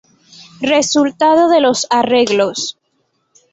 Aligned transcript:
Resultado 0.61 1.47
de 1.47 1.61
los 1.61 1.85
arreglos 1.91 2.75